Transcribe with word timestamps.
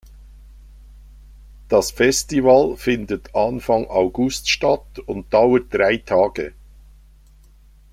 Das 1.67 1.91
Festival 1.91 2.75
findet 2.75 3.35
Anfang 3.35 3.85
August 3.87 4.49
statt 4.49 4.97
und 4.97 5.31
dauert 5.31 5.71
drei 5.71 5.97
Tage. 5.97 6.55